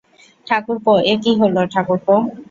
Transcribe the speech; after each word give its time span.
ঠাকুরপো, 0.47 0.93
এ 1.03 1.13
কী 1.23 1.31
হল 1.39 1.55
ঠাকরপো। 1.73 2.15